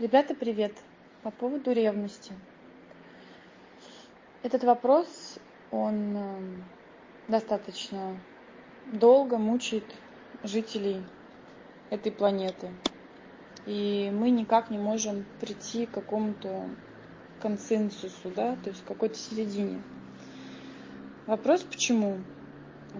[0.00, 0.72] Ребята, привет!
[1.22, 2.32] По поводу ревности.
[4.42, 5.38] Этот вопрос,
[5.70, 6.64] он эм,
[7.28, 8.18] достаточно
[8.92, 9.84] долго мучает
[10.42, 11.00] жителей
[11.90, 12.70] этой планеты.
[13.66, 16.68] И мы никак не можем прийти к какому-то
[17.40, 19.80] консенсусу, да, то есть к какой-то середине.
[21.28, 22.18] Вопрос почему?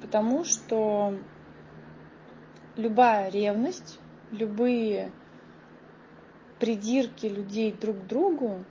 [0.00, 1.18] Потому что
[2.76, 4.00] любая ревность,
[4.30, 5.12] любые
[6.58, 8.64] придирки людей друг к другу,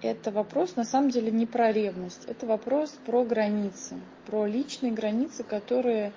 [0.00, 5.42] это вопрос на самом деле не про ревность, это вопрос про границы, про личные границы,
[5.42, 6.12] которые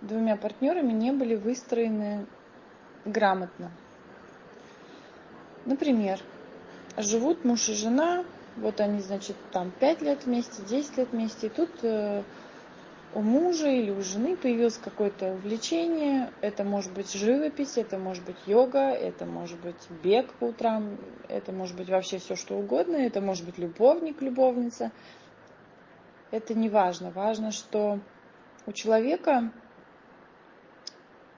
[0.00, 2.26] двумя партнерами не были выстроены
[3.04, 3.70] грамотно.
[5.66, 6.18] Например,
[6.96, 8.24] живут муж и жена,
[8.56, 12.22] вот они, значит, там 5 лет вместе, 10 лет вместе, и тут э,
[13.12, 16.32] у мужа или у жены появилось какое-то увлечение.
[16.40, 20.96] Это может быть живопись, это может быть йога, это может быть бег по утрам,
[21.28, 24.92] это может быть вообще все что угодно, это может быть любовник, любовница.
[26.30, 27.10] Это не важно.
[27.10, 27.98] Важно, что
[28.66, 29.50] у человека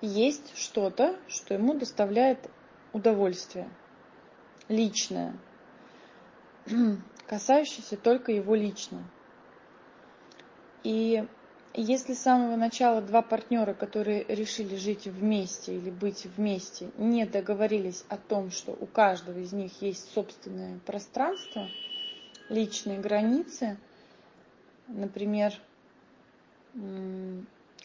[0.03, 2.51] есть что-то, что ему доставляет
[2.93, 3.71] удовольствие
[4.69, 5.35] личное,
[7.27, 9.03] касающееся только его лично.
[10.83, 11.25] И
[11.75, 18.05] если с самого начала два партнера, которые решили жить вместе или быть вместе, не договорились
[18.09, 21.69] о том, что у каждого из них есть собственное пространство,
[22.51, 23.79] личные границы,
[24.87, 25.55] например,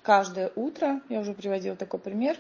[0.02, 2.38] каждое утро, я уже приводила такой пример,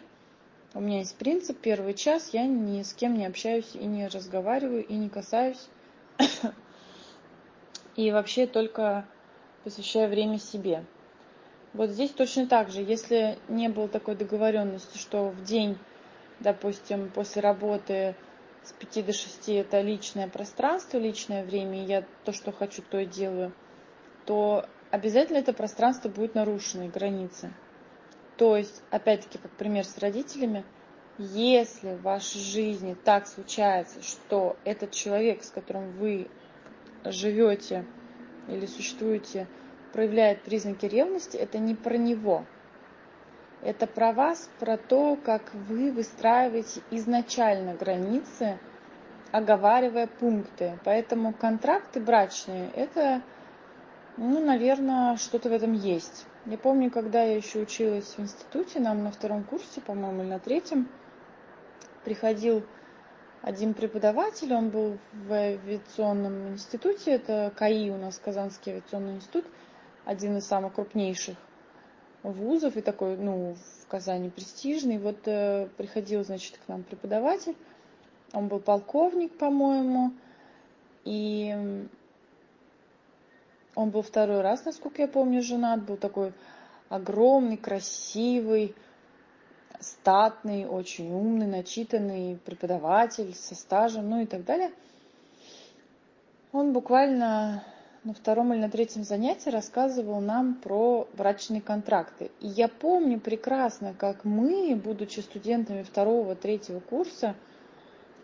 [0.73, 4.85] у меня есть принцип, первый час я ни с кем не общаюсь и не разговариваю,
[4.85, 5.69] и не касаюсь,
[7.95, 9.05] и вообще только
[9.63, 10.83] посвящаю время себе.
[11.73, 15.77] Вот здесь точно так же, если не было такой договоренности, что в день,
[16.39, 18.15] допустим, после работы
[18.63, 23.05] с 5 до 6 это личное пространство, личное время, я то, что хочу, то и
[23.05, 23.53] делаю,
[24.25, 27.53] то обязательно это пространство будет нарушено, границы.
[28.37, 30.63] То есть, опять-таки, как пример с родителями,
[31.17, 36.27] если в вашей жизни так случается, что этот человек, с которым вы
[37.03, 37.86] живете
[38.47, 39.47] или существуете,
[39.92, 42.45] проявляет признаки ревности, это не про него.
[43.61, 48.59] Это про вас, про то, как вы выстраиваете изначально границы,
[49.31, 50.77] оговаривая пункты.
[50.83, 53.21] Поэтому контракты брачные– это,
[54.15, 56.25] ну, наверное, что-то в этом есть.
[56.45, 60.39] Я помню, когда я еще училась в институте, нам на втором курсе, по-моему, или на
[60.39, 60.87] третьем,
[62.05, 62.64] приходил
[63.42, 69.45] один преподаватель, он был в авиационном институте, это КАИ у нас, Казанский авиационный институт–
[70.07, 71.35] один из самых крупнейших
[72.23, 74.97] вузов и такой, ну, в Казани престижный.
[74.99, 77.57] Вот э, приходил, значит, к нам преподаватель,
[78.31, 80.13] он был полковник, по-моему,
[81.03, 81.85] и
[83.75, 86.31] он был второй раз, насколько я помню, женат, был такой
[86.87, 88.75] огромный, красивый,
[89.81, 94.71] статный, очень умный, начитанный преподаватель со стажем, ну и так далее.
[96.53, 97.65] Он буквально
[98.07, 102.31] на втором или на третьем занятии рассказывал нам про брачные контракты.
[102.39, 107.35] И я помню прекрасно, как мы, будучи студентами второго, третьего курса,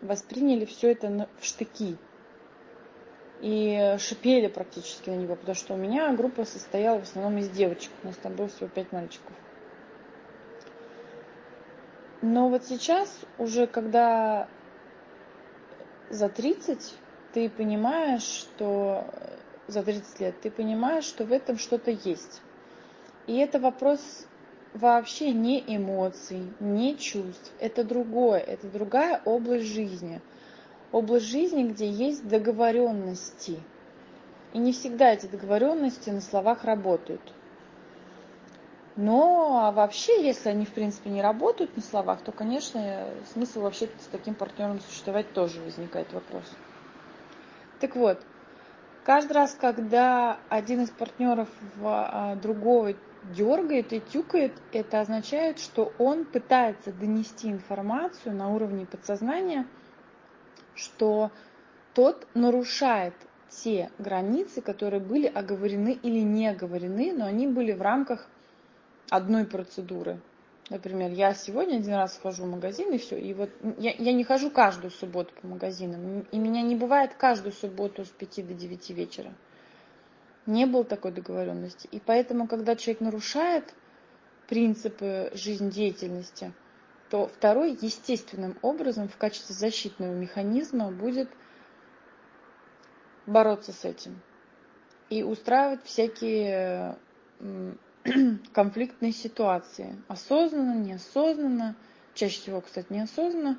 [0.00, 1.98] восприняли все это в штыки.
[3.42, 7.90] И шипели практически на него, потому что у меня группа состояла в основном из девочек.
[8.02, 9.32] У нас там было всего пять мальчиков.
[12.22, 14.48] Но вот сейчас, уже когда
[16.08, 16.94] за 30,
[17.34, 19.04] ты понимаешь, что
[19.66, 22.42] за 30 лет, ты понимаешь, что в этом что-то есть.
[23.26, 24.26] И это вопрос
[24.74, 27.52] вообще не эмоций, не чувств.
[27.60, 30.20] Это другое, это другая область жизни.
[30.92, 33.58] Область жизни, где есть договоренности.
[34.52, 37.22] И не всегда эти договоренности на словах работают.
[38.96, 43.86] Но а вообще, если они в принципе не работают на словах, то, конечно, смысл вообще
[43.86, 46.44] с таким партнером существовать тоже возникает вопрос.
[47.80, 48.20] Так вот,
[49.04, 51.48] каждый раз, когда один из партнеров
[51.82, 59.66] а, другого дергает и тюкает, это означает, что он пытается донести информацию на уровне подсознания,
[60.74, 61.30] что
[61.94, 63.14] тот нарушает
[63.48, 68.28] те границы, которые были оговорены или не оговорены, но они были в рамках
[69.10, 70.20] одной процедуры.
[70.70, 73.18] Например, я сегодня один раз хожу в магазин и все.
[73.18, 76.26] И вот я, я не хожу каждую субботу по магазинам.
[76.30, 79.32] И меня не бывает каждую субботу с 5 до 9 вечера.
[80.46, 81.86] Не было такой договоренности.
[81.90, 83.74] И поэтому, когда человек нарушает
[84.48, 86.52] принципы жизнедеятельности,
[87.10, 91.28] то второй естественным образом в качестве защитного механизма будет
[93.26, 94.20] бороться с этим
[95.10, 96.96] и устраивать всякие
[98.52, 99.96] конфликтные ситуации.
[100.08, 101.74] Осознанно, неосознанно,
[102.14, 103.58] чаще всего, кстати, неосознанно.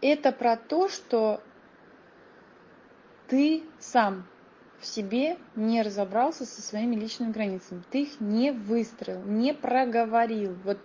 [0.00, 1.42] Это про то, что
[3.28, 4.26] ты сам
[4.80, 7.82] в себе не разобрался со своими личными границами.
[7.90, 10.56] Ты их не выстроил, не проговорил.
[10.64, 10.78] Вот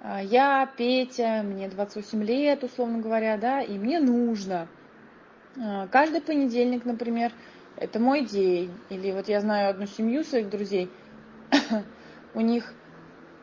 [0.00, 4.68] а, я, Петя, мне 28 лет, условно говоря, да, и мне нужно
[5.60, 7.32] а, каждый понедельник, например,
[7.76, 8.72] это мой день.
[8.88, 10.90] Или вот я знаю одну семью своих друзей,
[12.34, 12.72] у них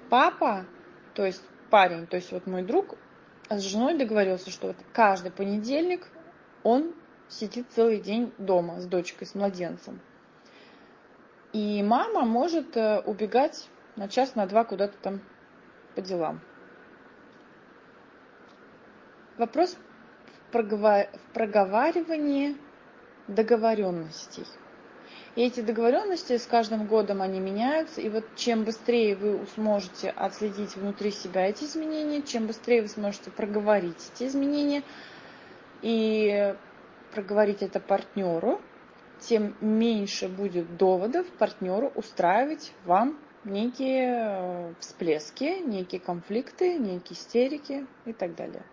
[0.09, 0.65] папа,
[1.13, 2.95] то есть парень, то есть вот мой друг
[3.49, 6.07] с женой договорился, что вот каждый понедельник
[6.63, 6.93] он
[7.27, 9.99] сидит целый день дома с дочкой, с младенцем.
[11.53, 15.19] И мама может э, убегать на час, на два куда-то там
[15.95, 16.39] по делам.
[19.37, 19.75] Вопрос
[20.51, 20.51] в
[21.33, 22.55] проговаривании
[23.33, 24.45] договоренностей.
[25.35, 28.01] И эти договоренности с каждым годом они меняются.
[28.01, 33.31] И вот чем быстрее вы сможете отследить внутри себя эти изменения, чем быстрее вы сможете
[33.31, 34.83] проговорить эти изменения
[35.81, 36.53] и
[37.13, 38.61] проговорить это партнеру,
[39.19, 48.13] тем меньше будет доводов партнеру устраивать вам некие э, всплески, некие конфликты, некие истерики и
[48.13, 48.63] так далее.